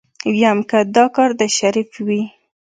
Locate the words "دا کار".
0.95-1.29